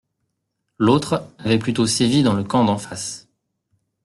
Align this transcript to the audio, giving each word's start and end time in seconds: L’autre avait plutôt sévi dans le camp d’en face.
L’autre 0.79 1.29
avait 1.37 1.59
plutôt 1.59 1.85
sévi 1.85 2.23
dans 2.23 2.33
le 2.33 2.43
camp 2.43 2.65
d’en 2.65 2.79
face. 2.79 3.27